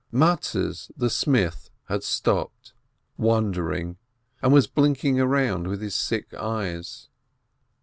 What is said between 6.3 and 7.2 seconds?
eyes.